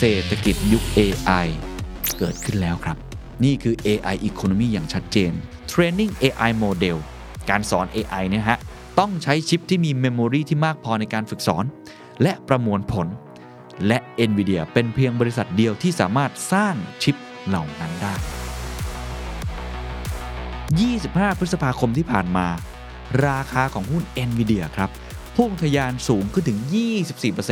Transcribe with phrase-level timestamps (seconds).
[0.00, 1.46] เศรษฐกิจยุค AI
[2.18, 2.96] เกิดขึ้นแล้วครับ
[3.44, 5.32] นี่คือ AI Economy อย่างชัดเจน
[5.72, 6.96] Training AI Model
[7.50, 8.58] การสอน AI เนี่ยฮะ
[8.98, 11.64] ต้องใช้ชิปที่มีเมมโมรีที่มากพอในการฝึกสอน
[12.22, 13.06] และประมวลผล
[13.86, 13.98] และ
[14.28, 18.14] NVIDIA เป็นเพียงบริษัทเดียวที่สามารถสร้างชิปเหล่านั้นได้
[20.76, 22.46] 25 พฤษภาคมที่ผ่านมา
[23.26, 24.90] ราคาของหุ้น NVIDIA ครับ
[25.36, 26.58] พุ่งทะยานสูงขึ้นถึง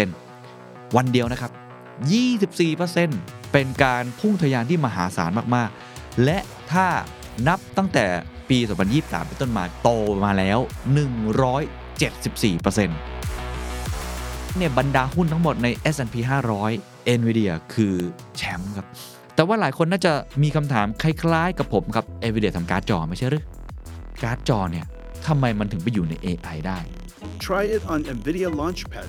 [0.00, 1.52] 24%วันเดียวนะครับ
[2.00, 6.38] 24%เป็นการพุ่งทะยานที่มหาศาลมากๆ และ
[6.72, 6.86] ถ้า
[7.48, 8.06] นับตั้งแต่
[8.48, 8.58] ปี
[8.92, 9.88] 2023 เป็นต้นมาโต
[10.24, 10.58] มาแล้ว
[10.92, 12.86] 174%
[14.56, 16.14] เนี่ยบรรดาหุ้นทั้งหมดใน S&P
[16.68, 17.95] 500 NVIDIA คือ
[18.36, 18.86] แชมป์ครับ
[19.34, 23.45] แต่ว่าหลายคนน่าจะมีคำถามคล้ายๆ กับผมครับ NVIDIA ทำการ์ดจอไม่ใช่หรือ
[24.22, 24.86] การ์ดจอเนี่ย
[25.26, 26.78] ทำไมมันถึงไปอยู่ใน AI ได้
[27.46, 29.08] Try it on NVIDIA Launchpad.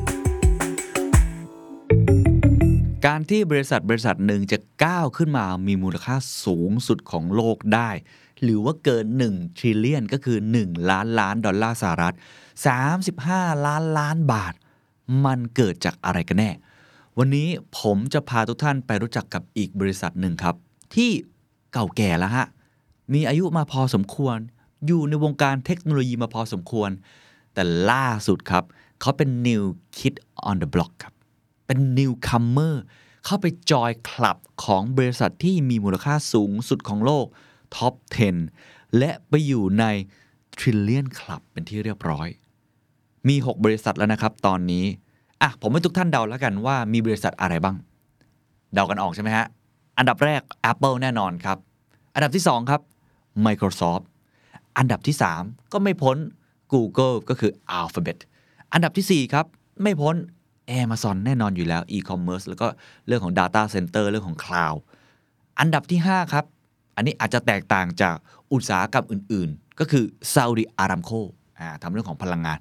[3.07, 7.89] การที่บริษัทบริษัทหนึ่งจะก้าวขึ้นมามีมูลค่าสูงสุดของโลกได้
[8.43, 12.15] หรือว่าเกิน1 t r i l l i o n ก็คือ 1 ล้านล้านดอลลาร์สหรัฐ
[12.89, 14.53] 35 ล้านล้านบาท
[15.25, 16.51] มันเกิดจากอะไรกันแน่
[17.17, 17.47] วันนี้
[17.79, 20.55] ผมจะพาทุกท่านไปรู้จักกับอีกบริษัทหนึ่งครับ
[20.95, 21.11] ที่
[21.73, 22.47] เก่าแก่แล้วฮะ
[23.13, 24.37] มีอายุมาพอสมควร
[24.87, 26.89] อยู่ในวงการเทคโนโลยีมาพอสมควร
[27.53, 28.63] แต่ล่าสุดครับ
[29.01, 29.63] เขาเป็น new
[29.97, 30.15] kid
[30.49, 31.13] on the block ครับ
[31.71, 32.75] เป็น newcomer
[33.25, 37.25] เข้าไปจอยคลับของบริษัทที่มีมูลค่าสูงสุดของโลก
[37.75, 37.93] top
[38.45, 39.85] 10 และไปอยู่ใน
[40.59, 42.27] trillion club เป็นที่เรียบร้อย
[43.27, 44.85] มี 6 บริษัทแล้วนะครับตอนนี้
[45.41, 47.75] อะ ผมให้ทุกท่านเดาแล้วกันว่ามีบริษัทอะไรบ้าง
[48.73, 49.45] เดากันออกใช่ไหมฮะ
[49.97, 51.57] อันดับแรก Apple แน่นอนครับ
[52.13, 52.81] อันดับที่ 2 ครับ
[53.45, 54.03] Microsoft
[54.77, 56.17] อันดับที่ 3 ก็ไม่พ้น
[56.73, 58.17] Google ก็คือ Alphabet
[58.73, 59.45] อันดับทีสี่4 ครับ
[59.83, 60.15] ไม่พ้น
[60.81, 62.67] Amazon แน่นอนอยู่แล้ว e-commerce แล้วก็
[63.07, 64.79] เรื่องของ data center เรื่องของ cloud
[65.59, 66.45] อันดับที่ 5 ครับ
[66.95, 68.15] อันนี้อาจจะแตกต่างจาก
[68.53, 71.21] อุตสาหกรรมอื่น ๆ ก็คือ Saudi Aramco
[71.59, 72.57] อ่าทำเรื่องของพลังงาน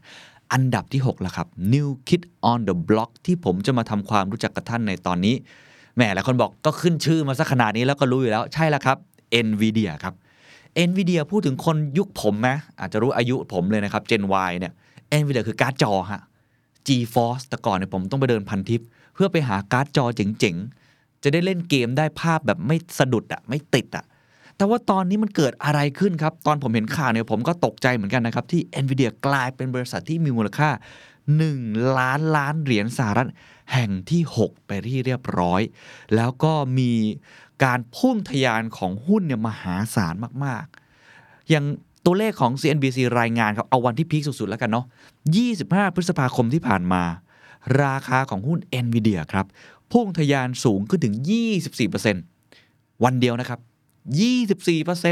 [0.53, 5.34] อันดับที่6ล้วครับ New Kid on the Block ที่ผมจะมาทำความรู้จักกับท่านในตอนนี้
[5.94, 8.99] แหมหลายคนบอกก็ขึ้นชื่อมาสักขนาดนี้แล้วก็รู้อยู่แล้วใช่แล้วครับ
[9.47, 10.15] NVIDIA ครับ
[10.88, 14.72] NVIDIA พูดถึงคนยุคผมนะอาจจะรู้อายุผมเลยนะครับ Gen Y เนี่ย
[15.20, 16.22] NVIDIA คือการ์ดจอฮะ
[16.90, 18.80] GeForce แต่ก่อนเนี่ยผมต้องไปเดินพันทิป
[19.14, 24.04] เพื่อไปหาการ์ดจอเจ๋งๆ จะได้เล่นเกมได้ภาพแบบไม่สะดุดอะไม่ติดอะ
[24.56, 30.70] แต่ว่าตอนนี้มันเกิดอะไรขึ้นครับ ตอนผมเห็นข่าวเนี่ยผมก็ตกใจเหมือนกันนะครับ ที่ NVIDIA กลายเป็นบริษัทที่มีมูลค่า
[31.34, 33.28] 1 ล้านล้านเหรียญสหรัฐ
[33.72, 35.60] แห่งที่ 6 ไปที่เรียบร้อย
[36.16, 36.92] แล้วก็มี
[37.64, 40.14] การพุ่งทะยานของหุ้นเนี่ยมหาศาล
[40.44, 41.64] มากๆ อย่าง
[42.05, 44.87] ตัวเลขของ CNBC รายงานครับ เอาวันที่พีคสุด ๆ แล้วกันเนาะ
[45.41, 47.03] 25 พฤษภาคมที่ผ่านมา
[47.83, 49.47] ราคาของหุ้น NVIDIA ครับ
[49.93, 51.15] พุ่งทะยานสูงขึ้นถึง
[52.28, 53.61] 24%วันเดียวนะครับ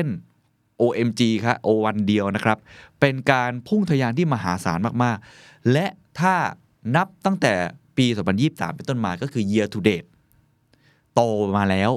[0.05, 2.59] 24% OMG ครับโอวันเดียวนะครับ
[3.01, 5.87] เป็นการพุ่งทะยานที่มหาศาลมากๆ และ
[6.21, 6.35] ถ้า
[6.97, 7.55] นับตั้งแต่
[7.97, 8.07] ปี
[8.41, 10.09] 2023 เป็นต้นมาก็คือ year to date
[11.15, 11.21] โต
[11.57, 11.91] มาแล้ว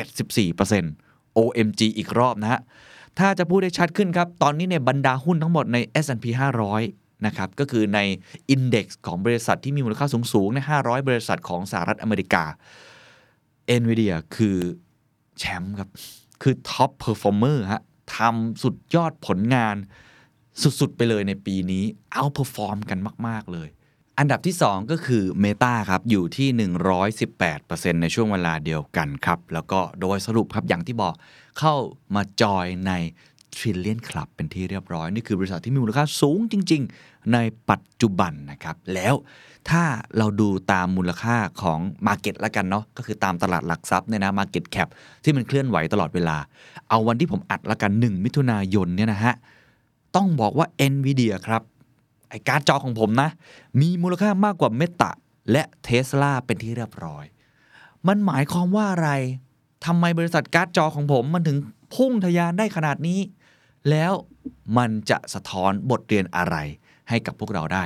[0.00, 2.60] 174% OMG อีกรอบนะฮะ
[3.18, 6.26] ถ้าจะพูดได้ชัดขึ้นครับ ตอนนี้เนี่ยบรรดาหุ้นทั้งหมดใน S&P
[6.76, 8.00] 500 นะครับ ก็คือใน
[8.54, 12.44] Index ของบริษัทที่มีมูลค่าสูงๆ ใน 500 บริษัทของสหรัฐอเมริกา
[13.80, 14.56] NVIDIA คือ
[15.38, 15.90] แชมป์ครับ
[16.42, 17.82] คือ top performer ฮะ
[18.16, 19.76] ทำสุดยอดผลงาน
[20.80, 23.68] สุดๆ ไปเลยในปีนี้ เอา perform กันมาก ๆ เลย
[24.22, 26.48] อันดับที่ 2 ก็คือ Meta ครับ อยู่ที่
[27.24, 31.14] 118%ในช่วงเวลาเดียวกันครับ แล้วก็โดยสรุปครับ อย่างที่บอก
[31.58, 31.74] เข้า
[32.14, 32.92] มาจอยใน
[33.56, 37.38] Trillion Club เป็นที่เรียบร้อย นี่คือบริษัทที่มีมูลค่าสูงจริง ๆ ใน
[37.70, 39.14] ปัจจุบันนะครับ แล้ว
[39.70, 39.82] ถ้า
[40.16, 44.88] เราดูตามมูลค่าของ Market ละกันเนาะก็คือตามตลาดหลักทรัพย์เนี่ยนะ Market Cap
[45.24, 46.36] ที่มันเคลื่อนไหวตลอดเวลา
[46.88, 49.34] เอาวันที่ผมอัดละกัน 1 มิถุนายนเนี่ยนะฮะ
[50.16, 51.62] ต้องบอกว่า NVIDIA ครับ
[52.30, 53.30] ไอการ์ดจอของผมนะ
[53.80, 55.10] มีมูลค่ามากกว่าเมตา
[55.52, 57.24] และเทสลาเป็นที่เรียบร้อย
[58.08, 59.10] มันหมายความว่าอะไร
[59.86, 61.58] ทำไมบริษัทการ์ดจอของผมมันถึง
[61.94, 63.20] พุ่งทะยานได้ขนาดนี้
[63.90, 64.12] แล้ว
[64.76, 66.56] มันจะสะท้อนบทเรียนอะไร
[67.08, 67.84] ให้กับพวกเราได้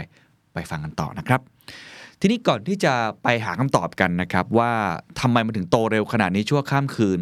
[0.55, 1.41] ไปฟังกันต่อนะครับ
[2.21, 2.93] ทีนี้ก่อนที่จะ
[3.23, 4.73] ไปหาคำตอบกันนะครับว่า
[5.21, 7.19] ทำไมมันถึงโตเร็วขนาดนี้ชั่วข้ามคืน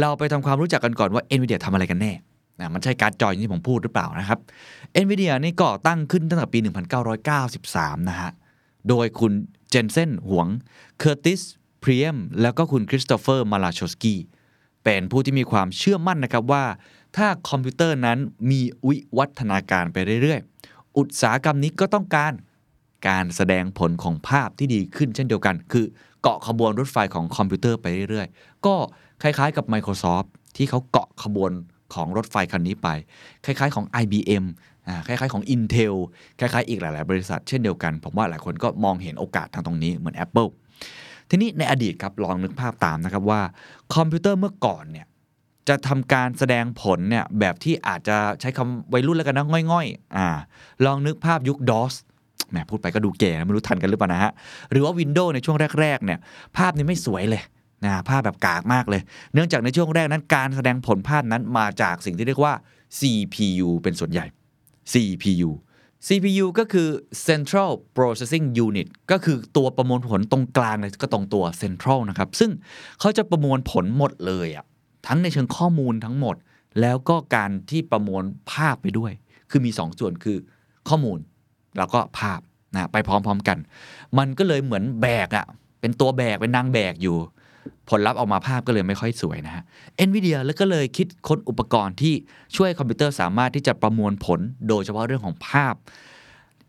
[0.00, 2.12] เราไปทำความรู้จักกันก่อนว่า NVIDIA ทำอะไรกันแน่
[2.58, 4.38] นะมันใช่การ์ดจออย่างที่ผมพูดหรือเปล่านะครับ
[5.02, 6.58] NVIDIA นี่ก่อตั้งขึ้นตั้งแต่ปี
[7.34, 8.30] 1993 นะฮะ
[8.88, 9.32] โดยคุณ
[9.70, 10.46] Jensen Huang
[10.98, 11.40] Curtis
[11.82, 14.14] Priem แล้วก็คุณ Christopher Malachowsky
[14.84, 16.64] เป็นผู้ที่มีความเชื่อมั่นนะครับว่า
[17.16, 18.18] ถ้าคอมพิวเตอร์นั้น
[18.50, 22.32] มีวิวัฒนาการไปเรื่อยๆ อุตสาหกรรมนี้ก็ต้องการ
[23.08, 25.86] การแสดงผลของภาพที่ดีขึ้นเช่นเดียวกัน คือ
[26.22, 28.74] เกาะขบวนรถไฟของคอมพิวเตอร์ไปเรื่อยๆ ก็
[29.22, 31.52] คล้ายๆกับ Microsoft ที่เขาเกาะขบวน
[31.94, 32.88] ของรถไฟคันนี้ไป
[33.44, 34.44] คล้าย ๆ ของ IBM
[34.88, 35.94] อ่าคล้าย ๆ ของ Intel
[36.38, 40.48] คล้าย ๆ อีกหลาย ๆ บริษัทเช่นเดียวกัน ผมว่าหลายคนก็มองเห็นโอกาสทางตรงนี้เหมือน Apple
[41.30, 43.40] ทีนี้ในอดีตครับลองนึกภาพตามนะครับว่า
[43.94, 45.06] คอมพิวเตอร์เมื่อก่อนเนี่ย
[45.68, 50.28] จะทำการแสดงผลเนี่ยแบบที่อาจจะใช้คำวัยรุ่นแล้วกันนะง่อยๆอ่า
[50.84, 51.94] ลองนึกภาพยุค DOS
[52.50, 54.32] แหมพูดไปก็ดูแก่นะไม่รู้ทันกันหรือเปล่านะฮะ
[54.70, 56.18] หรือว่า Windows ในช่วงแรก ๆ เนี่ย
[56.56, 57.42] ภาพนี้ไม่สวยเลย
[57.84, 59.02] นะภาพแบบกากมากเลย
[59.34, 62.54] เนื่องจากในช่วงแรกนั้นการแสดงผลภาพนั้นมาจากสิ่งที่เรียกว่า
[62.98, 64.26] CPU เป็นส่วนใหญ่
[64.92, 65.50] CPU
[66.06, 66.88] CPU ก็คือ
[67.26, 72.50] Central Processing Unit ก็คือตัวประมวลผลตรงกลางเลยก็ตรงตัว Central นะครับ ซึ่ง
[73.00, 74.64] เขาจะประมวลผลหมดเลยอะ
[75.06, 76.36] ทั้งในเชิงข้อมูลทั้งหมด
[76.80, 78.22] แล้วก็การที่ประมวล
[78.52, 79.12] ภาพไปด้วย
[79.50, 80.38] คือมี 2ส่วนคือ
[80.88, 81.18] ข้อมูล
[81.78, 82.40] แล้วก็ภาพ
[82.74, 83.58] นะไปพร้อมๆกัน
[84.18, 85.46] มันก็เลยเหมือนแบกอะ
[85.80, 87.16] เป็นตัวแบกเป็นนางแบกอยู่
[87.90, 89.64] ผลลัพธ์ออกมาภาพก็เลยไม่ค่อยสวยนะฮะ
[90.08, 92.14] NVIDIA แล้วก็เลยคิดค้นอุปกรณ์ที่
[92.56, 95.74] ช่วยคอมพิวเตอร์สามารถที่จะประมวลผลโดยเฉพาะเรื่องของภาพ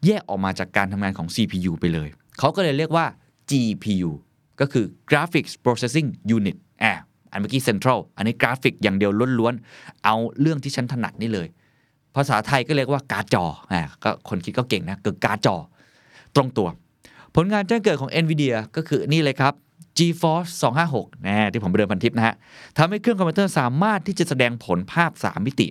[0.06, 2.10] แยกออกมาจากการทำงานของ CPU ไปเลย
[2.40, 3.06] เขาก็เลยเรียกว่า
[3.50, 4.12] GPU
[4.60, 6.94] ก็คือ Graphics Processing Unit อะ
[7.32, 11.48] อันเมื่อกี้ Central อันนี้กราฟิกอย่างเดียวล้วนๆ เอาเรื่องที่ฉันถนัดนี่เลย
[12.16, 15.56] ภาษาไทยก็เรียกว่าการ์ดจออ่าก็คนคิดก็เก่งนะคือการ์ดจอ
[16.36, 16.70] ตรงตัว
[17.36, 19.54] ผลงานแจ้งเกิดของ NVIDIA ก็คือนี่เลยครับ
[19.98, 20.52] GeForce
[20.90, 22.36] 256นะที่ผมไปเดินพันทิปนะฮะ
[22.78, 25.68] ทำให้เครื่องคอมพิวเตอร์สามารถที่จะแสดงผลภาพ 3 มิติ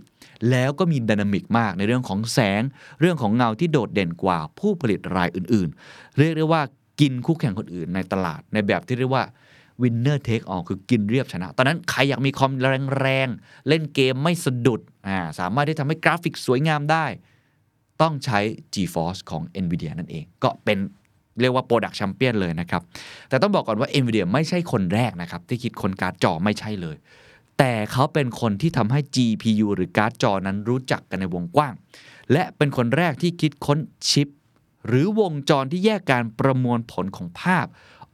[0.51, 2.63] แล้วก็มี dynamic มากในเรื่องของแสง
[3.01, 6.63] เรื่องของเงาที่โดดเด่นกว่าผู้ผลิตรายอื่น ๆ เรียกได้ว่า
[7.01, 9.25] กินคู่แข่งคนอื่นในตลาดในแบบที่เรียกว่า
[9.83, 12.53] winner take all คือกินเรียบชนะ ตอนนั้นใครอยากมีคอม
[12.99, 17.07] แรงๆ เล่นเกมไม่สะดุดอ่าสามารถที่ทำให้กราฟิกสวยงามได้
[18.03, 18.41] ต้องใช้
[18.75, 20.79] GeForce ของ NVIDIA นั่นเอง ก็เป็น
[21.41, 22.83] เรียกว่า Product Champion เลยนะครับ
[23.29, 26.97] แต่ต้องบอกก่อนว่า NVIDIA ไม่ใช่คนแรกนะครับ ที่คิดคนการ์ดจอไม่ใช่เลย
[27.59, 31.75] แต่เขาเป็นคนที่ทำให้ GPU หรือการ์ดจอนั้นรู้จักกันในวงกว้าง
[32.33, 33.79] และเป็นคนแรกที่คิดค้น
[34.11, 34.29] ชิป
[34.87, 37.67] หรือวงจรที่แยกการประมวลผลของภาพ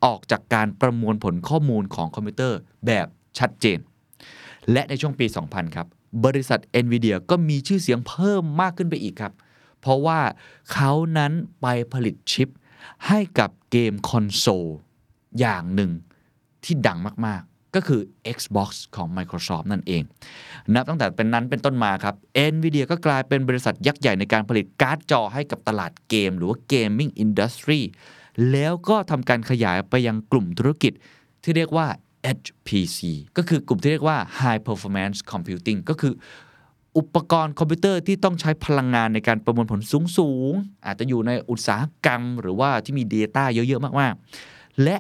[0.05, 3.07] ออกจากการประมวลผลข้อมูลของคอมพิวเตอร์แบบ
[3.39, 3.79] ชัดเจน
[4.73, 5.87] และในช่วงปี 2000 ครับ
[6.25, 9.33] บริษัท NVIDIA ก็มีชื่อเสียงเพิ่มมากขึ้นไปอีกครับ
[9.81, 10.21] เพราะว่า
[10.73, 12.49] เขานั้นไปผลิตชิป
[13.09, 14.67] ให้กับเกมคอนโซล
[15.39, 15.91] อย่างหนึ่ง
[16.65, 18.01] ที่ดังมาก ๆ ก็คือ
[18.37, 20.03] Xbox ของ Microsoft นั่นเอง
[20.75, 22.15] นับตั้งแต่เป็นนั้นเป็นต้นมาครับ
[22.53, 27.81] NVIDIA ก็กลายเป็นบริษัทยักษ์ใหญ่ในการผลิตการ์ดจอให้กับตลาดเกม หรือว่า Gaming Industry
[28.51, 30.93] แล้วก็ทำการขยายไปยังกลุ่มธุรกิจ
[31.43, 31.87] ที่เรียกว่า
[32.31, 32.99] Edge PC
[33.37, 36.15] ก็คือกลุ่มที่เรียกว่า High Performance Computing ก็คือ
[36.99, 39.81] อุปกรณ์คอมพิวเตอร์ที่ต้องใช้พลังงานในการประมวลผล
[40.19, 44.97] สูงๆอาจจะอยู่ในอุตสาหกรรม หรือว่าที่มี Data เยอะ ๆ มากๆ และ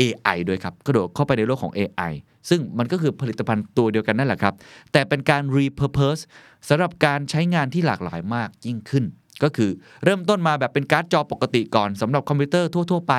[0.00, 2.12] AI ด้วยครับกระโดดเข้าไปในโลกของ AI
[2.48, 4.54] ซึ่งมันก็คือผลิตภัณฑ์ตัวเดียวกันนั่นแหละครับ
[4.92, 6.22] แต่เป็นการ repurpose
[6.68, 9.04] สำหรับการใช้งานที่หลากหลายมากยิ่งขึ้น
[9.42, 9.70] ก็คือ
[10.04, 13.14] เริ่มต้นมาแบบเป็นการ์ดจอปกติก่อนสำหรับคอมพิวเตอร์ทั่ว ๆ ไป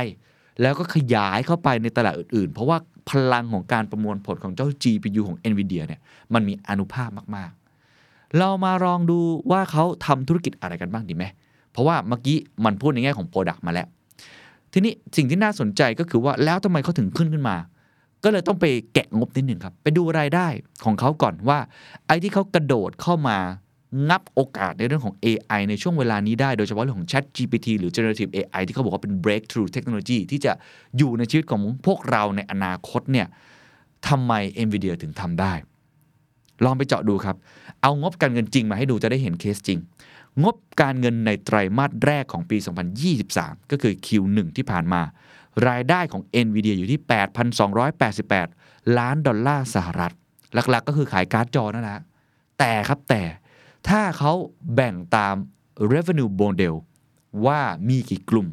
[0.62, 2.78] แล้วก็ขยายเข้าไปในตลาดอื่น ๆ เพราะว่า
[3.10, 6.02] พลังของการประมวลผลของเจ้า GPU ของ NVIDIA เนี่ย
[6.34, 7.65] มันมีอานุภาพมากๆ
[8.40, 9.20] เรามาลองดู
[9.52, 11.26] ว่าเขาทำธุรกิจอะไรกันบ้างดีไหม
[11.72, 13.88] เพราะว่าเมื่อกี้มันพูดในแง่ของ Product มาแล้ว
[14.74, 17.58] ทีนี้สิ่งที่น่าสนใจก็คือว่าแล้วทำไมเขาถึงขึ้นขึ้นมา
[18.24, 20.48] ก็เลยต้องไปแกะงบนิดหนึ่งครับ ไปดูรายได้
[20.86, 21.60] ของเขาก่อนว่า
[22.08, 23.38] ไอ้ที่เขากระโดดเข้ามา
[24.10, 30.52] งับโอกาสในเรื่องของ AI ในช่วงเวลานี้ได้โดยเฉพาะเรื่องของ Chat GPT หรือ Generative AI ที่เขาบอกว่าเป็น breakthrough technology ที่จะ
[30.98, 33.28] อยู่ในชีวิตของพวกเราในอนาคตเนี่ย
[34.08, 34.34] ทำไม
[34.66, 35.54] NVIDIA ถึงทำได้
[36.64, 37.36] ลองไปเจาะดูครับ
[37.82, 39.80] เอางบการเงินจริงมาให้ดูจะได้เห็นเคสจริง
[40.44, 42.58] งบการเงินในไตรมาสแรกของปี
[43.14, 45.02] 2023 ก็คือ Q1 ที่ผ่านมา
[45.68, 47.02] รายได้ของ NVIDIA อยู่ที่
[48.20, 50.14] 8,288 ล้านดอลลาร์สหรัฐ
[50.54, 52.04] หลักๆ ก็คือขายการ์ดจอนั่นแหละ
[52.60, 53.24] แต่ครับแต่
[53.90, 54.34] ถ้าเขา
[54.76, 55.36] แบ่งตาม
[55.92, 56.74] revenue model
[57.46, 57.60] ว่า
[57.90, 58.48] มีกี่กลุ่ม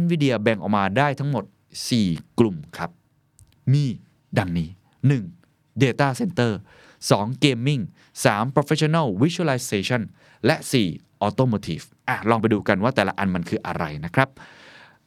[0.00, 1.44] NVIDIA แบ่งออกมาได้ทั้งหมด
[1.90, 2.90] 4 กลุ่มครับ
[3.72, 3.84] มี
[4.38, 4.68] ดังนี้
[5.24, 5.82] 1.
[5.82, 6.52] Data Center
[7.10, 7.44] 2.
[7.44, 7.82] Gaming
[8.24, 8.56] 3.
[8.56, 10.02] Professional Visualization
[10.46, 10.56] และ
[10.90, 11.24] 4.
[11.26, 14.28] Automotive อะลองไปดูกันว่าแต่ละอันมันคืออะไรนะครับ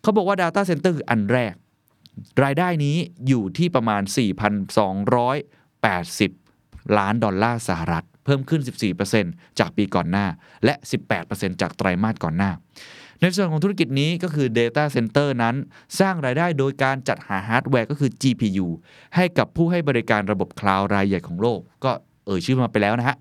[0.02, 1.54] เขาบอกว่า Data Center คืออันแรก
[2.44, 2.98] รายได้นี้
[3.28, 4.02] อยู่ที่ประมาณ
[5.26, 8.62] 4,280 ล้านดอลลาร์สหรัฐ เพิ่มขึ้น
[9.10, 10.28] 14%จากปีก่อนหน้า
[10.66, 10.74] และ
[11.18, 12.52] 18%จากไตรมาสก่อนหน้า
[13.22, 15.56] ในส่วนของธุรกิจนี้ก็คือ Data Center นั้น
[16.00, 18.68] สร้างรายได้โดยการจัดหาฮาร์ดแวร์ก็คือ GPU
[19.16, 21.92] ให้กับผู้ให้บริการระบบคลาวด์รายใหญ่ของโลก ก็
[22.26, 23.18] เอ่ยชื่อมาไปแล้วนะฮะ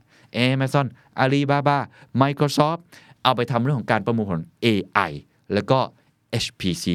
[0.49, 0.87] Amazon
[1.23, 1.79] Alibaba
[2.23, 2.81] Microsoft
[3.23, 5.11] เอาไปทำเรื่องของการประมวลผล AI
[5.55, 5.79] แล้วก็
[6.45, 6.87] HPC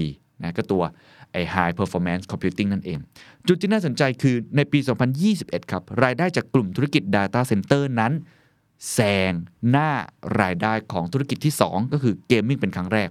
[0.44, 0.84] นะก็ตัว
[1.32, 3.00] ไอ้ High Performance Computing นั่นเอง
[3.48, 4.80] จุดที่น่าสนใจคือในปี
[5.26, 8.14] 2021 ครับ รายได้จากกลุ่มธุรกิจ Data Center นั้น
[8.94, 9.34] แซง
[9.70, 9.90] หน้า
[10.42, 13.10] รายได้ของธุรกิจที่ 2 ก็คือ gaming เป็นครั้งแรก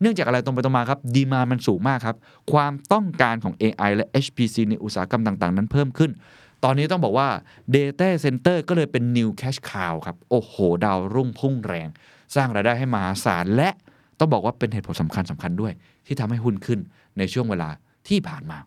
[0.00, 2.16] เนื่องจากอะไรตรงไปตรงมาครับ demand มันสูงมากครับ
[2.52, 6.10] ความต้องการของ AI และ HPC ในอุตสาหกรรมต่าง ๆ นั้นเพิ่มขึ้น
[6.64, 7.28] ตอนนี้ต้องบอกว่า
[7.76, 11.88] Data Center ก็เลยเป็น New Cash Cow ครับ โอ้โห ดาวรุ่งพุ่งแรง
[12.34, 13.70] สร้างรายได้ให้มหาศาลและ
[14.18, 15.72] ต้องบอกว่าเป็นเหตุผลสำคัญสำคัญด้วย
[16.06, 16.78] ที่ทำให้หุ้นขึ้น
[17.18, 17.68] ในช่วงเวลา
[18.08, 18.58] ที่ผ่านมา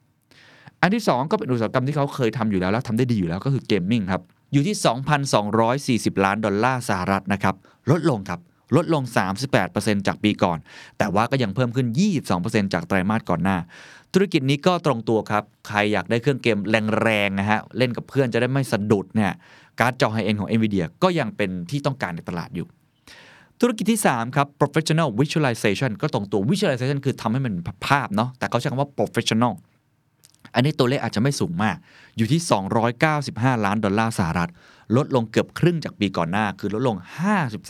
[0.82, 4.22] อันที่ 2 ก็เป็นอุตสาหกรรมที่เขาเคยทำอยู่แล้วแล้วทำได้ดีอยู่แล้วก็คือเกมมิ่งครับ
[4.54, 4.78] อยู่ที่
[6.10, 7.56] 2,240 ล้านดอลลาร์สหรัฐนะครับ
[7.92, 8.40] ลดลงครับ
[8.76, 9.04] ลดลง
[9.56, 10.58] 38%จากปีก่อน
[10.98, 11.88] แต่ว่าก็ยังเพิ่มขึ้น
[12.30, 13.58] 22%จากไตรมาสก่อนหน้า
[14.14, 16.60] ธุรกิจนี้ก็ตรงตัวครับ ใครอยากได้เครื่องเกม
[17.02, 19.32] แรงๆนะฮะ เล่นกับเพื่อนจะได้ไม่สะดุดเนี่ย
[19.80, 22.68] การ์ดจอไฮเอ็นของ NVIDIA ก็ยังเป็นที่ต้องการในตลาดอยู่
[23.62, 29.54] ธุรกิจที่ 3 ครับ professional visualization ก็ตรงตัว visualization คือทำให้มันเป็นภาพเนาะแต่เขาใช้คำว่า professional
[30.56, 31.78] อันนี้ตัวเลขอาจจะไม่สูงมาก
[32.18, 32.42] อยู่ที่
[33.04, 34.52] 295 ล้านดอลลาร์สหรัฐ
[34.98, 36.98] ลดลงเกือบครึ่งจากปีก่อนหน้า คือลดลง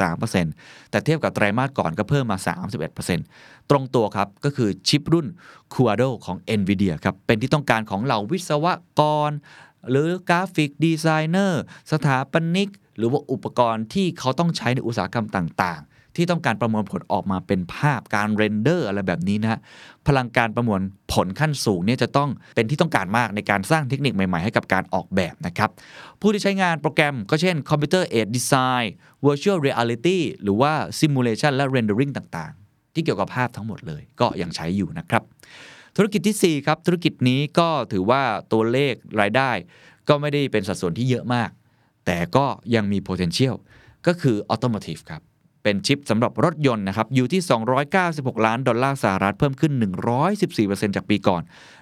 [0.10, 2.38] 53%แต่เทียบกับไตรมาสก่อนก็เพิ่มมา
[3.04, 5.28] 31%ตรงตัวครับ ก็คือชิปรุ่น
[5.74, 8.66] Quadro ของ NVIDIA ครับ เป็นที่ต้องการของเหล่าวิศว
[9.00, 9.32] กร
[9.90, 19.60] หรือ graphic designer สถาปนิก หรือว่าอุปกรณ์ที่เขาต้องใช้ในอุตสาหกรรมต่างๆ ที่ต้องการประมวลผลออกมาเป็นภาพการ render อะไรแบบนี้นะฮะ
[20.08, 20.82] พลังการประมวล
[21.14, 25.70] ผลขั้นสูงเนี่ยจะต้องเป็นที่ต้องการมากในการสร้างเทคนิคใหม่ๆ ให้กับการออกแบบนะครับ
[26.22, 28.88] ผู้ที่ใช้งานโปรแกรมก็เช่น Computer Aided Design
[29.26, 35.24] Virtual Reality หรือว่า Simulation และ Rendering ต่างๆ ที่เกี่ยวกับภาพทั้งหมดเลย ก็ยังใช้อยู่นะครับ
[35.96, 39.52] ธุรกิจที่ 4 ครับ ธุรกิจนี้ก็ถือว่าตัวเลขรายได้
[40.10, 41.50] ก็ไม่ได้เป็นสัดส่วนที่เยอะมาก
[42.06, 43.56] แต่ก็ยังมี potential
[44.08, 45.22] ก็คือ automotive ครับ
[45.64, 47.42] เป็นชิปสำหรับรถยนต์นะครับอยู่ที่
[47.94, 49.74] 296 ล้านดอลลาร์สหรัฐเพิ่มขึ้น
[50.34, 51.42] 114%จากปีก่อน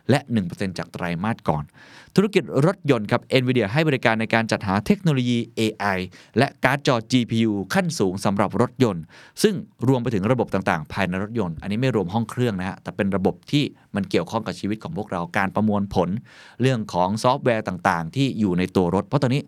[0.09, 0.19] และ
[0.50, 1.63] 1%จากไตรมาสก่อน
[2.15, 5.97] ธุรกิจรถยนต์ครับ NVIDIA ให้บริการในการจัดหาเทคโนโลยี AI
[6.38, 9.03] และการ์ดจอ GPU ขั้นสูงสำหรับรถยนต์
[9.43, 9.55] ซึ่ง
[9.88, 13.63] รวมไปถึงระบบต่างๆ ภายในรถยนต์ อันนี้ไม่รวมห้องเครื่องนะฮะแต่เป็นระบบที่
[13.95, 16.09] มันเกี่ยวข้องกับชีวิตของพวกเราการประมวลผล
[16.61, 19.41] เรื่องของซอฟต์แวร์ต่างๆ ที่อยู่ในตัวรถ เพราะตอนนี้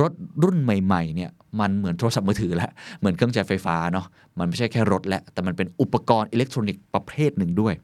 [0.00, 1.30] รถรุ่นใหม่ๆเนี่ย
[1.60, 4.06] มันเหมือนโทรศัพท์มือถือแล้วเหมือนเครื่องใช้ไฟฟ้าเนาะ
[4.38, 7.74] มันไม่ใช่แค่รถแล้วแต่มันเป็นอุปกรณ์อิเล็กทรอนิกส์ประเภทหนึ่งด้วย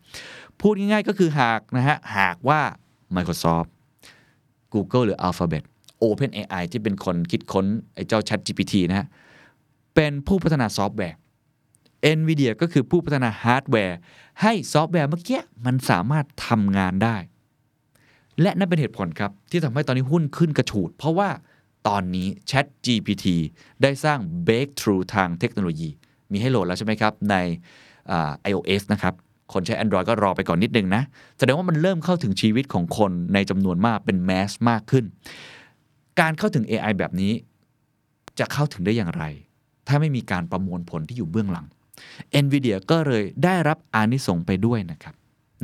[0.61, 2.61] พูดง่ายๆก็คือหากนะฮะหากว่า
[3.17, 3.69] Microsoft
[4.75, 5.65] Google หรือ Alphabet
[6.03, 9.07] OpenAI ที่เป็นคนคิดค้นไอ้เจ้า ChatGPT นะฮะ
[9.95, 11.19] เป็นผู้พัฒนาซอฟต์แวร์
[12.17, 13.99] NVIDIA ก็คือผู้พัฒนาฮาร์ดแวร์
[14.43, 17.17] ให้ซอฟต์แวร์เมื่อกี้มันสามารถทำงานได้
[18.41, 21.29] และนั่นเป็นเหตุผลครับ ที่ทำให้ตอนนี้หุ้นขึ้นกระฉูด เพราะว่า
[21.89, 23.27] ตอนนี้ Chat GPT
[23.83, 25.91] ได้สร้าง breakthrough ทางเทคโนโลยี
[26.33, 27.37] มีให้โหลดแล้วใช่ไหมครับ ใน
[28.51, 29.15] iOS นะครับ
[29.53, 31.03] คนใช้ Android ก็รอไปก่อนนิดนึงนะ
[31.39, 35.05] แสดงว่ามันเริ่มเข้าถึงชีวิตของคนในจำนวนมากเป็นแมสมากขึ้น
[36.21, 37.33] การเข้าถึง AI แบบนี้
[38.39, 39.25] จะเข้าถึงได้อย่างไร
[39.89, 41.67] ถ้าไม่มีการประมวลผลที่อยู่เบื้องหลัง
[42.45, 45.15] NVIDIA ก็เลยได้รับอานิสงไปด้วยนะครับ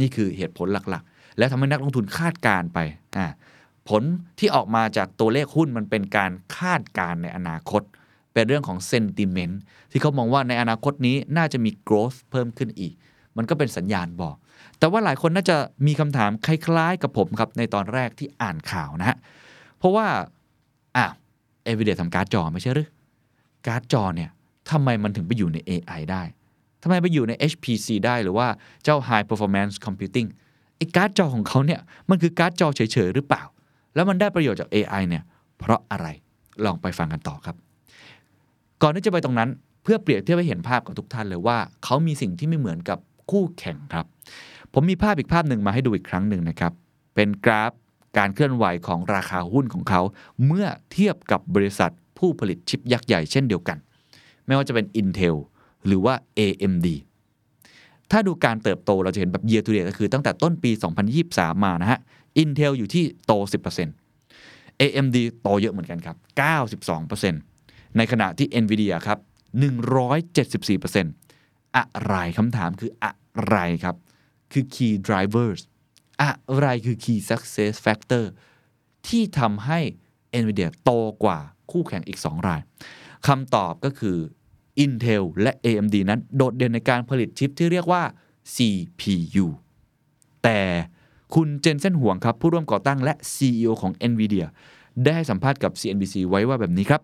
[0.01, 2.79] นี่คือเหตุผลหลักๆ และทำให้นักลงทุนคาดการณ์ไป
[3.17, 3.27] อ่า
[3.91, 4.03] ผล
[4.39, 7.83] ที่ออกมาจากตัวเลขหุ้นมันเป็นการคาดการณ์ในอนาคต
[8.33, 12.93] เป็นเรื่องของเซนติเมนต์ที่เขามองว่าในอนาคตนี้น่าจะมี growth เพิ่มขึ้นอีก
[13.37, 14.37] มันก็เป็นสัญญาณบอก
[14.79, 15.57] แต่ว่าหลายคนน่าจะ
[15.87, 19.17] มีคำถามคล้ายๆ กับผมครับในตอนแรกที่อ่านข่าวนะฮะ
[19.79, 20.07] เพราะว่า
[20.97, 21.13] อ้าว
[21.65, 22.89] เอวิเดียทำการ์ดจอไม่ใช่หรือ
[23.67, 24.31] การ์ดจอเนี่ย
[24.71, 26.23] ทำไมมันถึงไปอยู่ใน AI ได้
[26.83, 28.49] ทำไมไปอยู่ใน HPC ได้หรือว่า
[28.85, 30.29] เจ้า High Performance Computing
[30.77, 31.81] ไอ้การ์ดจอของเขาเนี่ย
[32.11, 33.43] มันคือการ์ดจอเฉยๆหรือเปล่า
[33.95, 35.25] แล้วมันได้ประโยชน์จาก AI เนี่ย
[35.59, 36.07] เพราะอะไร
[36.65, 37.57] ลองไปฟังกันต่อครับ
[38.83, 39.51] ก่อนที่จะไปตรงนั้น
[39.83, 42.99] เพื่อเปรียบเทียบให้เห็นภาพกับทุกท่านเลยว่า เขามีสิ่งที่ไม่เหมือนกับ
[43.31, 44.07] คู่แข่งครับ
[44.73, 46.73] ผมมีภาพอีกภาพหนึ่งมาให้ดูอีกครั้งหนึ่งนะครับ
[47.15, 47.73] เป็นกราฟ
[48.19, 50.03] การเคลื่อนไหวของราคาหุ้นของเขา
[50.47, 53.79] เมื่อเทียบกับบริษัทผู้ผลิตชิปยักษ์ใหญ่เช่นเดียวกัน
[54.47, 55.37] ไม่ว่าจะเป็น Intel
[55.87, 56.87] หรือว่า AMD
[58.11, 60.71] ถ้าดูการเติบโตเราจะเห็นแบบ year to date ก็คือตั้งแต่ต้นปี
[61.17, 62.01] 2023 มานะฮะ
[62.43, 63.33] Intel อยู่ที่โต
[64.07, 66.17] 10% AMD โตเยอะเหมือนกันครับ
[66.87, 69.19] 92%ในขณะที่ NVIDIA ครับ
[70.87, 73.13] 174%อะไรคำถามคืออะ
[73.49, 73.97] ไรครับ
[74.53, 75.61] คือ key drivers
[76.23, 78.25] อะไรคือ key success factor
[79.09, 79.81] ที่ทำให้
[80.43, 80.91] NVIDIA โต
[81.25, 81.39] กว่า
[81.71, 82.61] คู่แข่งอีก 2 ราย
[83.27, 84.19] คำตอบก็คือ
[84.85, 88.03] Intel และ AMD นั้นโดดเด่นในการผลิตชิปที่เรียกว่า
[88.55, 89.47] CPU
[90.43, 90.61] แต่
[91.35, 94.47] คุณเจนเซนห่วงครับ ผู้ร่วมก่อตั้งและ CEO ของ NVIDIA
[95.03, 97.03] ได้ให้สัมภาษณ์กับ CNBC ไว้ว่าแบบนี้ครับ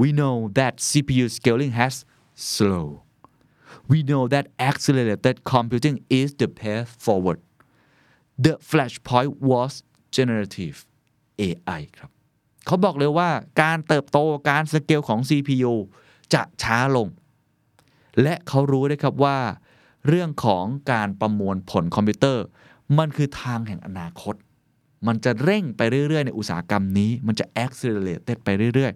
[0.00, 1.94] We know that CPU scaling has
[2.52, 2.86] slow
[3.90, 7.38] we know that accelerated computing is the path forward
[8.44, 9.72] the flashpoint was
[10.16, 10.76] generative
[11.40, 12.10] AI ครับ
[12.66, 13.30] เขาบอกเลยว่า
[13.62, 14.18] การเติบโต
[14.50, 15.72] การสเกลของ CPU
[16.34, 17.08] จะช้าลง
[18.22, 19.38] และเขารู้ด้วยครับว่า
[20.08, 22.44] เรื่องของการประมวลผลคอมพิวเตอร์
[22.98, 24.34] มันคือทางแห่งอนาคต
[25.06, 28.92] มันจะเร่งไปเรื่อย ๆ ในอุตสาหกรรมนี้ มันจะ accelerated ไปเรื่อย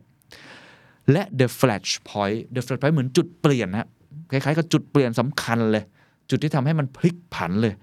[0.55, 3.88] ๆ และ the flash point the flash point เหมือนจุดเปลี่ยนนะ
[4.31, 5.85] คล้าย ๆ กับจุดเปลี่ยนสำคัญเลย
[6.31, 7.75] จุดที่ทำให้มันพลิกผันเลย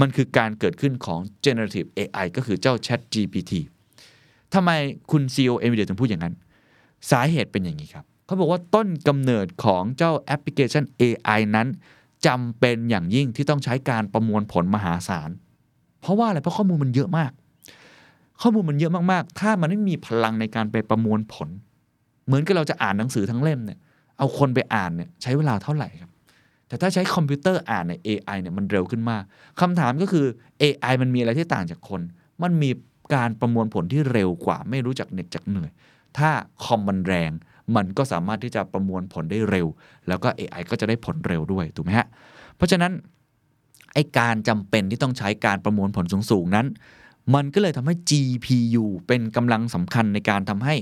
[0.00, 3.52] มันคือการเกิดขึ้นของ generative AI ก็คือเจ้า Chat GPT
[4.54, 4.70] ทำไม
[5.10, 6.34] คุณ CEO NVIDIA ถึงพูดอย่างนั้น
[7.10, 11.68] สาเหตุเป็นอย่างนี้ครับ เขาบอกว่าต้นกำเนิดของเจ้าแอปพลิเคชัน AI นั้น
[12.26, 15.30] จำเป็นอย่างยิ่งที่ต้องใช้การประมวลผลมหาศาล
[16.00, 17.30] เพราะว่าอะไรเพราะข้อมูลมันเยอะมาก
[18.42, 21.48] ข้อมูลมันเยอะมากๆ ถ้ามันไม่มีพลังในการไปประมวลผล
[22.26, 23.78] เหมือนกับเราจะอ่านหนังสือทั้งเล่มเนี่ย
[24.18, 26.10] เอาคนไปอ่านเนี่ยใช้เวลาเท่าไหร่ครับ
[26.68, 29.22] แต่ถ้าใช้คอมพิวเตอร์อ่านใน AI เนี่ยมันเร็วขึ้นมาก
[29.60, 30.26] คำถามก็คือ
[30.62, 32.00] AI มันมีอะไรที่ต่างจากคน
[32.42, 32.70] มันมี
[33.14, 35.70] การประมวลผลที่เร็วกว่า ไม่รู้จักเหน็ดจากเหนื่อย
[36.18, 36.30] ถ้า
[36.64, 37.30] คอมมันแรง
[37.76, 39.66] มันก็สามารถที่จะประมวลผลได้เร็ว
[40.08, 42.06] แล้วก็ AI ก็จะได้ผลเร็วด้วย ถูกไหมฮะ
[42.56, 42.92] เพราะฉะนั้น
[43.94, 46.66] ไอการจำเป็นที่ต้องใช้การประมวลผลสูงๆนั้น
[47.34, 50.74] มันก็เลยทำให้ GPU เป็นกำลังสำคัญในการทำให้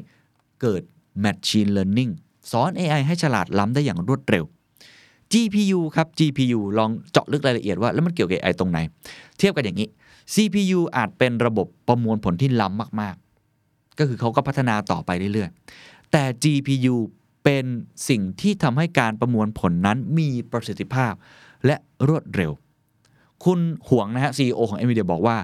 [0.61, 0.83] เกิด
[1.25, 2.13] Machine Learning
[2.51, 4.45] สอน AI ให้ฉลาดล้ำได้อย่างรวดเร็ว
[5.33, 8.79] GPU ครับ GPU ลองเจาะลึกรายละเอียดว่าแล้วมันเกี่ยวกับ AI ตรงไหน
[9.39, 9.89] เทียบกันอย่างนี้
[10.35, 16.95] CPU อาจเป็นระบบประมวลผลที่ล้ำมากๆ ก็คือเขาก็พัฒนาต่อไปเรื่อยๆ แต่ GPU
[17.45, 17.65] เป็น
[18.09, 21.13] สิ่งที่ทำให้การประมวลผลนั้นมีประสิทธิภาพ
[21.67, 21.77] และ
[22.09, 22.53] รวดเร็ว
[23.45, 25.37] คุณห่วงนะฮะ CEO ของ NVIDIA บอกว่า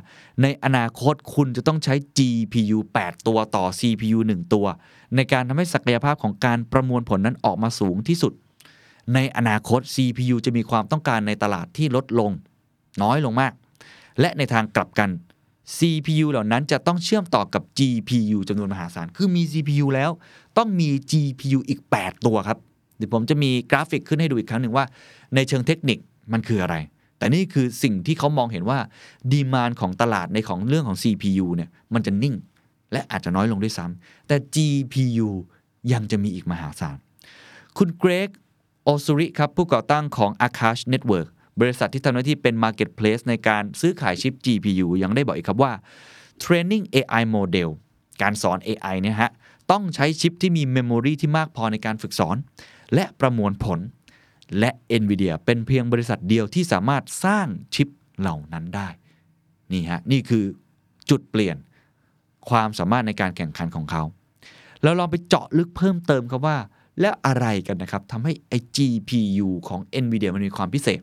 [0.42, 4.66] ในอนาคตคุณจะต้องใช้ GPU 8 ตัวต่อ CPU 1 ตัว
[5.16, 8.33] ในการทำให้ศักยภาพของการประมวลผลนั้นออกมาสูงที่สุด
[9.14, 12.30] ในอนาคต CPU จะมีความต้องการในตลาดที่ลดลง
[13.02, 13.52] น้อยลงมาก
[14.20, 15.11] และในทางกลับกัน
[15.76, 20.11] CPU เหล่านั้นจะต้องเชื่อมต่อกับ GPU จำนวนมหาศาล คือมี CPU แล้ว
[20.57, 22.59] ต้องมี GPU อีก 8 ตัวครับ
[22.96, 24.85] เดี๋ยวผมจะมีกราฟิกขึ้นให้ดูอีกครั้งหนึ่งว่า
[25.35, 25.98] ในเชิงเทคนิค
[26.33, 26.76] มันคืออะไร
[27.18, 28.79] แต่นี่คือสิ่งที่เขามองเห็นว่า
[29.33, 32.35] ดีมานของตลาดในของเรื่องของ CPU เนี่ยมันจะนิ่ง
[32.92, 35.29] และอาจจะน้อยลงด้วยซ้ำแต่ GPU
[35.92, 36.96] ยังจะมีอีกมหาศาล
[37.79, 38.29] คุณเกรก
[38.85, 41.29] โอซูริครับ ผู้ก่อตั้งของ Akash Network
[41.61, 45.72] บริษัทที่ทำหน้าที่เป็น Marketplace ในการซื้อขายชิป GPU ยังได้บอกอีกครับว่า
[46.42, 47.68] Training AI Model
[48.22, 49.31] การสอน AI เนี่ยฮะ
[49.70, 52.37] ต้องใช้ชิปที่มีเมมโมรีที่มากพอในการฝึกสอน
[52.94, 53.79] และประมวลผล
[54.59, 58.88] และ NVIDIA เป็นเพียงบริษัทเดียวที่สามารถสร้างชิปเหล่านั้นได้
[59.72, 60.44] นี่ฮะ นี่คือ
[61.11, 61.57] จุดเปลี่ยน
[62.48, 64.02] ความสามารถในการแข่งขันของเขา
[64.83, 66.59] แล้วลองไปเจาะลึกเพิ่มเติมครับว่า
[67.00, 71.00] แล้วอะไรกันนะครับทำให้ไอ GPU ของ NVIDIA มันมีความพิเศษ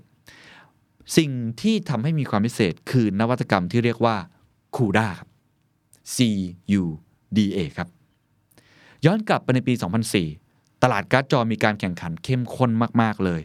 [1.17, 4.15] สิ่งที่ทำให้มีความพิเศษคือนวัตกรรมที่เรียกว่า
[4.75, 5.29] CUDA ครับ
[6.15, 6.17] C
[6.81, 6.83] U
[7.37, 7.87] D A ครับ
[9.05, 9.73] ย้อนกลับไปในปี
[10.09, 10.40] 2004
[10.83, 13.41] ตลาดการ์ดจอมีการแข่งขันเข้มข้นมาก ๆ เลย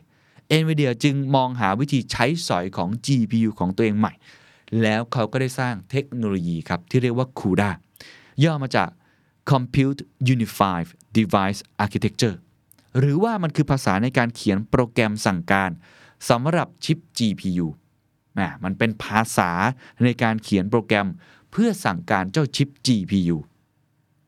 [0.61, 4.13] NVIDIA จึงมองหาวิธีใช้สอยของ GPU ของตัวเองใหม่
[4.83, 7.71] แล้วเขาก็ได้สร้างเทคโนโลยีครับ ที่เรียกว่า CUDA
[8.45, 8.89] ย่อมาจาก
[9.51, 10.01] Compute
[10.35, 12.37] Unified Device Architecture
[12.99, 15.71] หรือว่ามันคือภาษาในการเขียนโปรแกรมสั่งการ
[16.31, 17.67] สำหรับชิป GPU
[18.39, 19.51] นะมันเป็นภาษา
[20.05, 21.07] ในการเขียนโปรแกรม
[21.51, 23.37] เพื่อสั่งการเจ้าชิป GPU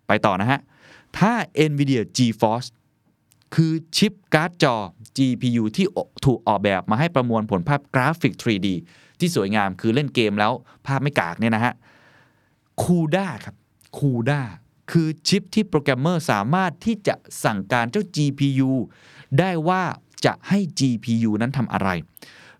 [0.07, 0.61] ไปต่อนะฮะ
[1.19, 1.33] ถ้า
[1.71, 2.69] NVIDIA GeForce
[3.55, 4.77] คือชิปการ์ดจอ
[5.19, 5.87] GPU ที่
[6.25, 8.69] ถูกออกแบบมาให้ประมวลผลภาพกราฟิก 3D
[9.19, 10.53] ที่สวยงามคือเล่นเกมแล้ว
[10.87, 11.75] ภาพไม่กากเนี่ยนะฮะ
[12.83, 13.55] CUDA ครับ
[13.99, 14.41] CUDA
[14.91, 18.71] คือชิปที่โปรแกรมเมอร์สามารถที่จะสั่งการเจ้า GPU
[19.39, 19.83] ได้ว่า
[20.25, 21.89] จะให้ GPU นั้นทำอะไร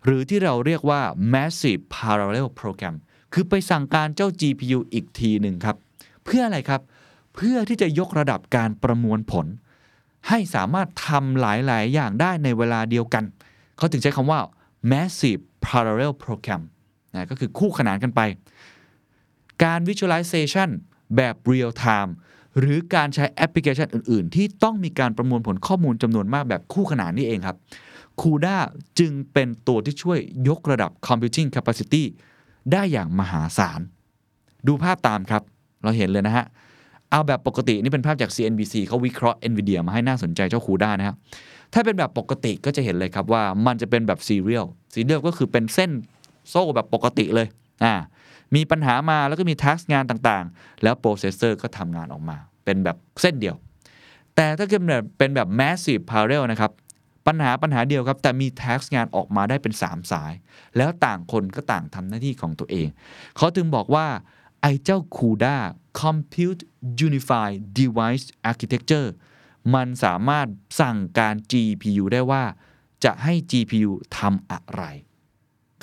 [0.03, 1.01] หรือที่เราเรียกว่า
[1.33, 2.95] Massive Parallel Program
[3.33, 5.75] คือไปสั่งการเจ้า GPU อีกทีหนึ่งครับ
[6.23, 6.81] เพื่ออะไรครับ
[7.35, 9.45] เพื่อที่จะยกระดับการประมวลผล
[10.27, 13.23] ให้สามารถทำหลาย ๆ อย่างได้ในเวลาเดียวกัน
[13.77, 14.39] เขาถึงใช้คำว่า
[14.91, 16.61] Massive Parallel Program
[17.13, 18.21] นะก็คือคู่ขนานกันไป
[19.63, 20.69] การ Visualization
[21.15, 22.11] แบบ Real Time
[22.59, 27.57] หรือการใช้แอปพลิเคชันอื่น ๆ ที่ต้องมีการประมวลผลข้อมูลจำนวนมากแบบคู่ขนานนี่เองครับ
[28.21, 28.57] CUDA
[28.99, 32.03] จึงเป็นตัวที่ช่วยยกระดับ Computing Capacity
[32.71, 33.79] ได้อย่างมหาศาล
[34.67, 35.43] ดูภาพตามครับ
[35.83, 36.45] เราเห็นเลยนะฮะ
[37.11, 41.15] เอาแบบปกตินี่เป็นภาพจาก CNBC เขาวิเคราะห์ NVIDIA มาให้น่าสนใจเจ้า CUDA นะครับ
[41.73, 45.91] ถ้าเป็นแบบปกติก็จะเห็นเลยครับว่ามันจะเป็นแบบ serial serial ก็คือเป็นเส้น
[46.49, 47.47] โซ่แบบปกติเลย
[47.83, 47.93] อ่า
[48.55, 53.55] มีปัญหามาแล้วก็มี task งานต่างๆ แล้ว processor ก็ทำงานออกมา เป็นแบบเส้นเดียว
[54.35, 54.81] แต่ถ้าเกิด
[55.17, 56.71] เป็นแบบ massive parallel นะครับ
[57.27, 60.33] ปัญหาปัญหาเดียวครับ แต่มี task งานออกมาได้เป็น 3 สาย
[60.77, 62.87] แล้วต่างคนก็ต่างทำหน้าที่ของตัวเอง
[63.37, 64.05] เขาถึงบอกว่า
[64.61, 65.55] ไอ้เจ้า CUDA
[66.01, 66.61] Compute
[67.07, 69.09] Unified Device Architecture
[69.73, 70.47] มันสามารถ
[70.81, 72.43] สั่งการ GPU ได้ว่า
[73.03, 74.83] จะให้ GPU ทำอะไร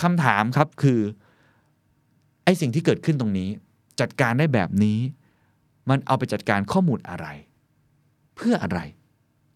[0.03, 1.01] คำถามครับคือ
[2.45, 3.49] ไอ้สิ่งที่เกิดขึ้นตรงนี้
[4.01, 4.99] จัดการได้แบบนี้
[5.89, 7.27] มันเอาไปจัดการข้อมูลอะไร
[8.37, 8.79] เพื่ออะไร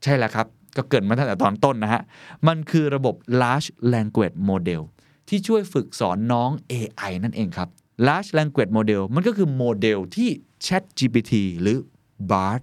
[0.03, 0.47] ใช่แล้วครับ
[0.77, 2.03] ก็เกิดมาตั้งแต่ตอนต้นนะฮะ
[2.49, 4.83] มันคือระบบ large language model
[5.29, 7.69] ที่ช่วยฝึกสอนน้อง AI นั่นเองครับ
[8.07, 10.31] large language model มันก็คือโมเดลที่
[10.65, 11.79] Chat GPT หรือ
[12.31, 12.63] BART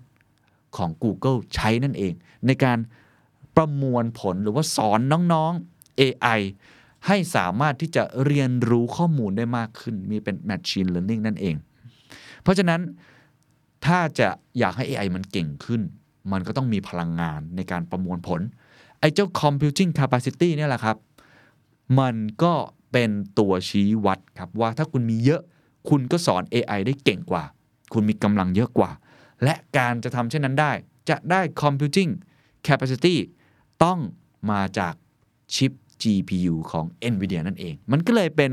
[0.77, 2.13] ของ Google ใช้นั่นเอง
[2.47, 2.77] ในการ
[3.55, 4.99] ประมวลผลหรือว่าสอน
[5.33, 6.39] น้องๆ AI
[7.07, 11.55] ให้สามารถที่จะเรียนรู้ข้อมูลได้มากขึ้น มีเป็น Machine Learning นั่นเอง
[12.41, 12.81] เพราะฉะนั้น
[13.85, 14.29] ถ้าจะ
[14.59, 15.81] อยากให้ AI มันเก่งขึ้น
[16.31, 18.41] มันก็ต้องมีพลังงานในการประมวลผล
[18.99, 20.97] ไอ้เจ้า computing capacity เนี่ยแหละครับ
[21.99, 22.53] มันก็
[22.91, 25.41] เป็นตัวชี้วัดครับว่าถ้าคุณมีเยอะ
[25.89, 27.43] คุณก็สอน AI ได้เก่งกว่า
[27.93, 28.91] คุณมีกำลังเยอะกว่า
[29.43, 30.71] และการจะทำเช่นนั้นได้
[31.09, 32.11] จะได้ computing
[32.67, 33.15] capacity
[33.83, 33.99] ต้อง
[34.51, 34.93] มาจาก
[35.55, 35.71] ชิป
[36.01, 38.51] GPU ของ NVIDIA นั่นเอง มันก็เลยเป็น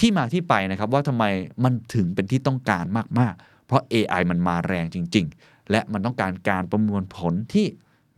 [0.00, 1.24] ที่มาที่ไปนะครับ ว่าทำไม
[1.64, 2.84] มันถึงเป็นที่ต้องการ
[3.18, 7.66] มากๆ เพราะ AI มันมาแรงจริง ๆ และมันต้องการการประมวลผลที่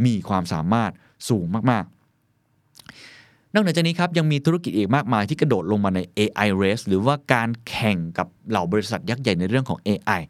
[0.04, 0.90] มีความสามารถ
[1.28, 10.20] สูงมากๆ นอกจากนี้ครับ ยังมีธุรกิจอีกมากมายที่กระโดดลงมาใน AI race หรือว่าการแข่งกับเหล่าบริษัทยักษ์ใหญ่ในเรื่องของ AI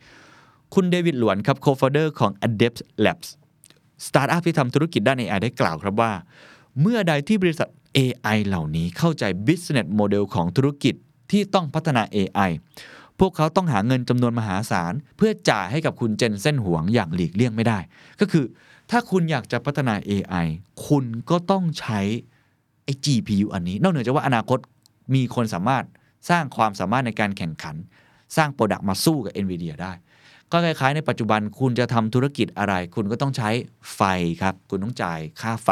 [0.75, 3.29] คุณเดวิดหลวนครับ co-founder ของ Adept Labs
[4.07, 6.13] สตาร์ทอัพที่ทำธุรกิจด้าน AI ได้กล่าวครับว่า
[6.81, 10.95] เมื่อใดที่บริษัท AI เหล่านี้เข้าใจ business model ของธุรกิจ
[11.31, 12.51] ที่ต้องพัฒนา AI
[13.19, 17.79] พวกเขาต้องหาเงินจำนวนมหาศาล เพื่อจ่ายให้กับคุณเจนเส้นหวงอย่างหลีกเลี่ยงไม่ได้
[18.21, 18.45] ก็คือ
[18.91, 20.47] ถ้าคุณอยากจะพัฒนา AI
[20.87, 22.01] คุณก็ต้องใช้
[22.85, 24.59] ไอ้ GPU อันนี้ นอกเหนือจากว่าอนาคต
[25.15, 25.85] มีคนสามารถ
[26.31, 27.77] สร้างความสามารถในการแข่งขัน
[28.37, 29.93] สร้าง product มาสู้กับ NVIDIA ได้
[30.53, 33.51] ก็คล้ายๆในปัจจุบันคุณจะทำธุรกิจอะไร คุณก็ต้องใช้
[33.95, 34.03] ไฟ
[34.43, 35.71] ครับ คุณต้องจ่ายค่าไฟ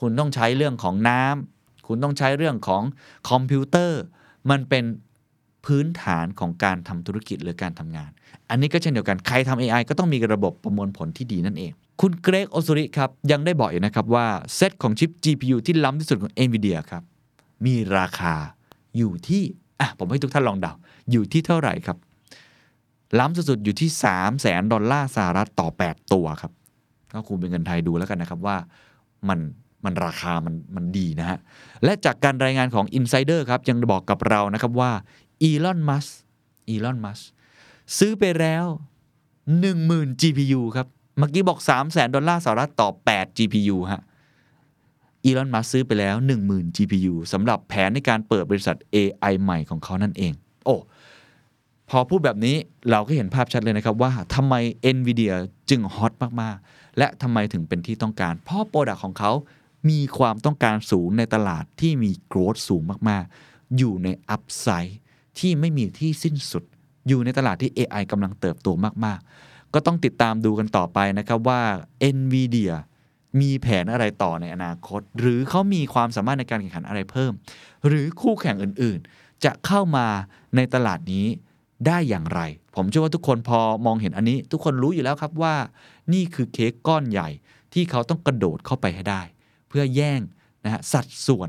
[0.00, 2.82] คุณต้องใช้เรื่องของน้ำคุณต้องใช้เรื่องของ
[3.30, 4.02] คอมพิวเตอร์
[4.50, 4.84] มันเป็น
[5.66, 8.10] พื้นฐานของการทำธุรกิจหรือการทำงาน
[8.50, 17.02] อันนี้ก็เช่นเดียวกัน ใครทำ AI ก็ต้องมีระบบประมวลผลที่ดีนั่นเอง คุณ Greg Osuri ครับ ยังได้บอกอีกนะครับว่า เซตของชิป GPU ที่ล้ำที่สุดของ NVIDIA ครับ
[17.66, 18.34] มีราคา
[18.96, 19.42] อยู่ที่
[19.80, 20.72] อะ ผมให้ทุกท่านลองเดา
[21.10, 21.96] อยู่ที่เท่าไหร่ครับ
[23.18, 26.52] ล้ำสุดๆอยู่ที่ 3 0 0แสนดอลลาร์สหรัฐต่อ 8 ตัวครับ
[27.12, 28.56] ก็คูณเป็นเงินไทยดูแล้วกันนะครับว่า
[29.28, 29.38] มัน
[29.84, 31.38] มันราคามันมันดีนะฮะ
[31.84, 34.92] และจากการรายงานของ Insider ครับ ยังบอกกับเรานะครับว่า
[35.42, 36.06] อีลอนมัสก์
[36.68, 37.20] อีลอนมัสก์
[37.98, 38.64] ซื้อไปแล้ว
[39.44, 40.86] 10,000 GPU ครับ
[41.18, 44.02] เมื่อกี้บอก 3 0 0แสนดอลลาร์สหรัฐต่อ 8 GPU ฮะ
[45.24, 50.32] อีลอนมัสซื้อไปแล้ว 10,000 GPU สำหรับแผนในการเปิดบริษัท AI ใหม่ของเขานั่นเอง
[50.64, 50.76] โอ้
[51.94, 52.56] พอพูดแบบนี้
[52.90, 54.54] เราก็เห็นภาพชัดเลยนะครับว่าทำไม
[54.96, 55.34] NVIDIA
[55.70, 59.32] จึงฮอตมาก ๆ และทำไมถึงเป็นที่ต้องการ เพราะโปรดักของเขา
[59.90, 64.98] มีความต้องการสูงในตลาดที่มีโกรธสูงมาก ๆ อยู่ในอัพไซด์
[65.38, 66.64] ที่ไม่มีที่สิ้นสุด
[67.08, 68.68] อยู่ในตลาดที่ AI กำลังเติบโต
[69.04, 71.60] มาก ๆ ก็ต้องติดตามดูกันต่อไปนะครับว่า
[72.16, 72.72] NVIDIA
[73.40, 77.32] มีแผนอะไรต่อในอนาคต หรือเขามีความสามารถในการแข่งขันอะไรเพิ่ม
[77.86, 80.06] หรือคู่แข่งอื่น ๆ จะเข้ามา
[80.56, 81.26] ในตลาดนี้
[81.86, 82.40] ได้อย่างไร
[82.76, 85.54] ผมเชื่อว่าทุกคนพอมองเห็นอันนี้ ทุกคนรู้อยู่แล้วครับว่า
[86.12, 87.28] นี่คือเค้กก้อนใหญ่
[87.72, 89.22] ที่เขาต้องกระโดดเข้าไปให้ได้
[89.68, 90.20] เพื่อแย่ง
[90.64, 91.48] นะฮะสัดส่วน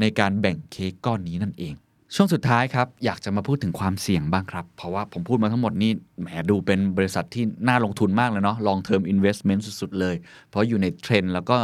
[0.00, 1.74] ในการแบ่งเค้กก้อนนี้นั่นเอง
[2.14, 10.16] ช่วงสุดท้ายครับ อยากจะมาพูดถึงความเสี่ยงบ้างครับ เพราะว่าผมพูดมาทั้งหมดนี่แหมดูเป็นบริษัทที่น่าลงทุนมากเลยเนาะ long term investment สุดๆเลย
[10.50, 11.58] เพราะอยู่ในเทรนด์แล้วก็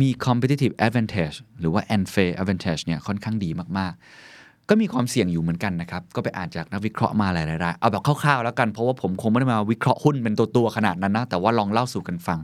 [0.00, 4.02] มี competitive advantage หรือว่า unfair advantage เนี่ยค่อนข้างดีมากๆ
[4.68, 12.38] ก็มีความเสี่ยงอยู่เหมือนกันนะครับ ก็ไปอ่านจากนักวิเคราะห์มาหลายๆรายเอาแบบคร่าวๆแล้วกันเพราะว่าผมคงไม่ได้มาวิเคราะห์หุ้นเป็นตัวๆขนาดนั้นนะ แต่ว่าลองเล่าสู่กันฟัง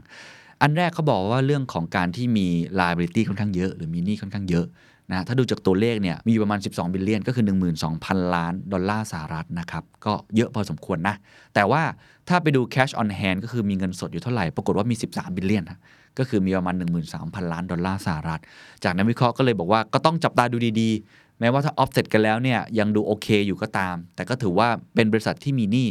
[0.61, 2.47] อันแรกเขาบอกว่าเรื่องของการที่มี
[2.79, 4.65] liability ค่อนข้างเยอะ หรือมีหนี้ค่อนข้างเยอะ
[5.11, 7.45] นะถ้าดูจากตัวเลขเนี่ยมีอยู่ประมาณ 12 billion ก็คือ
[7.89, 11.15] 12,000 ล้าน ดอลลาร์สหรัฐนะครับ ก็เยอะพอสมควรนะ
[11.55, 11.81] แต่ว่า
[12.29, 15.79] ถ้าไปดู cash on hand ก็คือมีเงินสดอยู่เท่าไหร่ ปรากฏว่ามี 13 billion นะ
[16.19, 16.75] ก็คือมีประมาณ
[17.13, 18.39] 13,000 ล้าน ดอลลาร์สหรัฐ
[18.83, 20.89] จากนักวิเคราะห์ก็เลยบอกว่าก็ต้องจับตาดูดี
[21.39, 25.87] แม้ว่าถ้า offset กันแล้วเนี่ยยังดูโอเคอยู่ก็ตาม แต่ก็ถือว่าเป็นบริษัทที่มีหนี้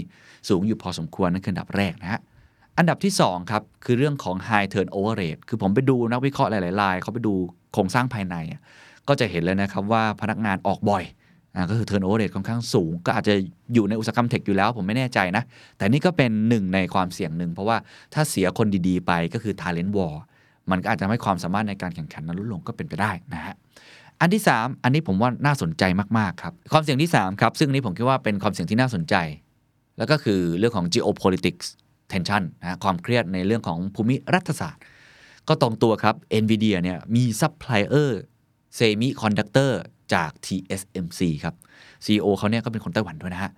[0.48, 2.20] สูงอยู่พอสมควรนั่นคืออันดับแรกนะฮะ
[2.78, 7.34] อันดับที่2ครับคือเรื่องของ high turnover rate คือผมไปดูนักวิเคราะห์หลายๆรายเขาไปดู
[7.72, 8.36] โครงสร้างภายใน
[9.08, 11.04] ก็จะเห็นเลยนะครับว่าพนักงานออกบ่อย
[11.54, 13.34] อก็คือ turnover rate ค่อนข้างสูง ก็อาจจะ
[13.74, 15.42] อยู่ในอุตสาหกรรมเทคอยู่แล้วผมไม่แน่ใจนะ
[15.76, 17.76] แต่นี่ก็เป็นหนึ่งในความเสี่ยงหนึ่ง เพราะว่า
[18.14, 20.14] ถ้าเสียคนดีๆ ไปก็คือ talent war
[20.70, 23.54] มันก็อาจจะทำให้ความสามารถในการแข่งขันนั้นลดลงก็เป็นไปได้นะฮะ
[24.20, 25.82] อันที่ 3 อันนี้ผมว่าน่าสนใจ
[26.18, 29.14] มาก ๆ ครับ ความเสี่ยงที่ 3 ครับ ซึ่งนี้ผมคิดว่าเป็นความเสี่ยงที่น่าสนใจ
[29.98, 31.66] แล้วก็คือเรื่องของ geopolitics
[32.12, 34.82] tension นะความเครียดในเรื่องของภูมิรัฐศาสตร์
[35.48, 38.20] ก็ตรงตัวครับ NVIDIA เนี่ยมีซัพพลายเออร์
[38.74, 39.80] เซมิคอนดักเตอร์
[40.14, 41.54] จาก TSMC ครับ
[42.04, 43.52] CEO เขาเนี่ยก็เป็นคนไต้หวันด้วยนะฮะ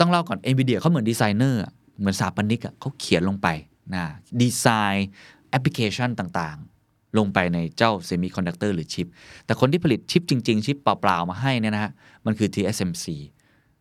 [0.00, 1.60] ต้องเล่าก่อน NVIDIA เขาเหมือนดีไซเนอร์
[1.98, 3.48] เหมือนสถาปนิกเขาเขียนลงไป
[3.94, 4.04] นะ
[4.40, 5.08] ดีไซน์
[5.50, 6.75] แอปพลิเคชันต่างๆ
[7.18, 9.06] ลงไปในเจ้าเซมิคอนดักเตอร์หรือชิป
[9.46, 11.92] แต่คนที่ผลิตชิปจริง ๆ ชิปเปล่า ๆ มาให้เนี่ยนะฮะ
[12.26, 13.06] มันคือ TSMC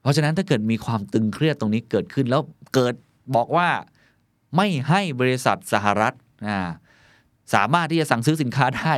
[0.02, 2.42] เพราะฉะนั้นถ้าเกิดมีความตึงเครียดตรงนี้เกิดขึ้นแล้ว
[2.74, 2.94] เกิด
[3.36, 3.68] บอกว่า
[4.56, 6.14] ไม่ให้บริษัทสหรัฐ
[7.54, 8.94] สามารถที่จะสั่งซื้อสินค้าได้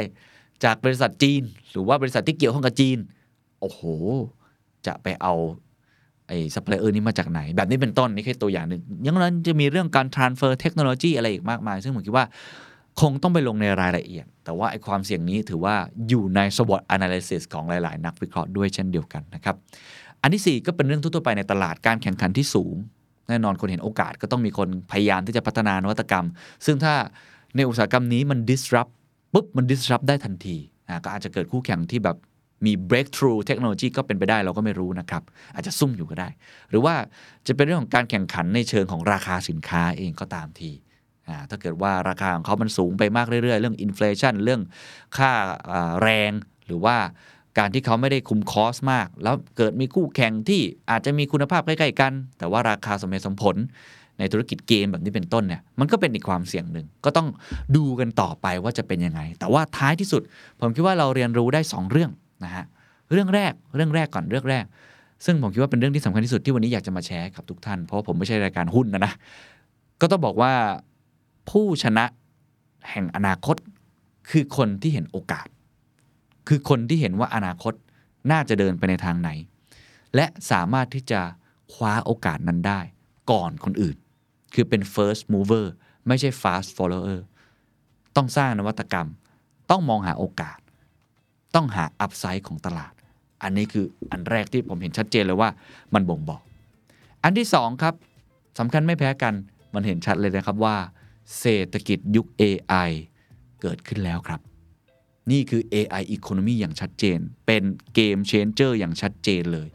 [0.63, 2.97] จากบริษัทจีน หรือว่าบริษัทที่เกี่ยวข้องกับจีน
[3.59, 3.81] โอ้โห
[4.87, 5.33] จะไปเอา
[6.27, 12.25] ไอ้ซัพพลายเออร์นี้มาจากไหน แบบนี้เป็นต้นนี่แค่ตัวอย่างหนึ่งยังนั้นจะมีเรื่องการ transfer เทคโนโลยีอะไรอีกมากมาย ซึ่งผมคิดว่า
[13.01, 15.75] คงต้องไปลงในรายละเอียด แต่ว่าไอ้ความเสี่ยงนี้ถือว่า
[16.09, 19.55] อยู่ใน SWOT analysis ของหลาย ๆ นักวิเคราะห์ด้วยเช่นเดียวกันนะครับ
[20.21, 22.75] อันที่ 4 ก็เป็นเรื่องทั่วๆไปในตลาดการแข่งขันที่สูง
[23.29, 26.25] แน่นอนคนเห็นโอกาสก็ต้องมีคนพยายามที่จะพัฒนานวัตกรรม
[26.65, 26.93] ซึ่งถ้า
[27.55, 28.91] ในอุตสาหกรรมนี้มัน disrupt
[29.33, 30.57] ปุ๊บมัน disrupt ได้ทันที
[30.87, 32.17] อ่าก็อาจจะเกิดคู่แข่งที่แบบ
[32.65, 35.23] มี breakthrough เทคโนโลยีก็เป็นไปได้เราก็ไม่รู้นะครับ
[35.55, 36.29] อาจจะซุ่มอยู่ก็ได้
[36.69, 36.95] หรือว่า
[37.47, 40.71] จะเป็นเรื่องของการแข่งขันในเชิงของราคาสินค้าเองก็ตามที
[41.49, 44.61] ถ้าเกิดว่าราคาของเขามันสูงไปมากเรื่อยๆ เรื่องอินฟล t i o n เรื่อง
[45.17, 45.31] ค่า
[46.01, 46.31] แรง
[46.65, 46.97] หรือว่า
[47.57, 53.55] การที่เขาไม่ได้คุมคอสมาก แล้วเกิดมีคู่แข่งที่อาจจะมีคุณภาพใกล้ๆกัน แต่ว่าราคาสมเหตุสมผล
[54.19, 57.27] ในธุรกิจเกมแบบนี้เป็นต้นเนี่ยมันก็เป็นอีกความเสี่ยงหนึ่งก็ต้อง
[57.75, 60.21] ดูกันต่อไปว่าจะเป็นยังไง แต่ว่าท้ายที่สุด
[60.59, 62.11] ผมคิดว่าเราเรียนรู้ได้ 2 เรื่อง
[62.43, 62.65] นะฮะ
[63.11, 64.65] เรื่องแรกเรื่องแรกก่อนเรื่องแรก
[65.25, 69.13] ซึ่งผมคิดว่าเป็นเรื่องที่สำคัญที่สุดที่วันนี้อยากจะมาแชร์กับทุกท่าน เพราะผมไม่ใช่รายการหุ้นนะนะ
[70.01, 70.51] ก็ต้องบอกว่า
[71.49, 72.05] ผู้ชนะ
[72.89, 73.57] แห่งอนาคต
[74.29, 75.47] คือคนที่เห็นโอกาส
[76.47, 77.73] คือคนที่เห็นว่าอนาคต
[78.31, 79.29] น่าจะเดินไปในทางไหน
[80.15, 81.21] และสามารถที่จะ
[81.73, 82.79] คว้าโอกาสนั้นได้
[83.31, 83.97] ก่อนคนอื่น
[84.53, 85.65] คือเป็น first mover
[86.07, 87.19] ไม่ใช่ fast follower
[88.15, 89.07] ต้องสร้างนวัตกรรม
[89.69, 90.59] ต้องมองหาโอกาส
[91.55, 92.93] ต้องหา upside ของตลาด
[93.43, 95.49] อันนี้คืออันแรกที่ผมเห็นชัดเจนเลยว่า
[95.93, 96.41] มันบ่งบอก
[97.23, 97.93] อันที่สองครับ
[98.59, 99.33] สำคัญไม่แพ้กัน
[99.73, 100.75] มันเห็นชัดเลยนะครับว่า
[101.39, 102.91] เศรษฐกิจยุค AI
[103.61, 104.41] เกิดขึ้นแล้วครับ
[105.31, 107.63] นี่คือ AI economy อย่างชัดเจน เป็น
[107.93, 109.69] เกม changer อย่างชัดเจนเลย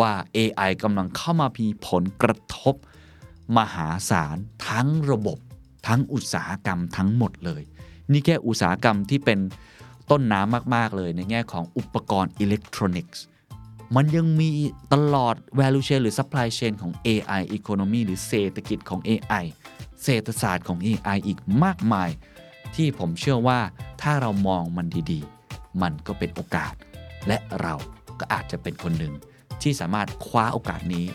[0.00, 2.74] ว่า AI กำลังเข้ามามีผลกระทบ
[3.58, 4.36] มหาศาล
[4.68, 5.38] ทั้งระบบ
[5.88, 7.62] ทั้งอุตสาหกรรมทั้งหมดเลย
[8.12, 9.38] นี่แค่อุตสาหกรรมที่เป็น
[10.10, 13.22] ต้นน้ำมาก ๆ เลยในแง่ของอุปกรณ์อิเล็กทรอนิกส์
[13.96, 14.50] มันยังมี
[14.92, 19.44] ตลอด value chain หรือ supply chain ของ AI economy หรือเศรษฐกิจของ AI
[20.02, 22.10] เศรษฐศาสตร์ของ AI อีกมากมาย
[22.76, 23.60] ที่ผมเชื่อว่า
[24.02, 26.72] ถ้าเรามองมันดีๆ มันก็เป็นโอกาส
[27.26, 27.74] และเรา
[28.20, 29.14] ก็อาจจะเป็นคนหนึ่ง
[29.62, 31.06] ที่สามารถคว้าโอกาสนี้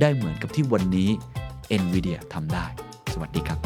[0.00, 1.10] ได้เหมือนกับที่วันนี้
[1.82, 2.66] NVIDIA ทำได้
[3.12, 3.58] สวัสดีครับ